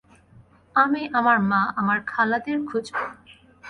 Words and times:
আমি 0.75 1.01
আমার 1.13 1.37
মা 1.41 1.61
আর 1.67 1.73
আমার 1.75 1.99
খালা 2.07 2.37
দের 2.45 2.57
খুজব। 2.69 2.95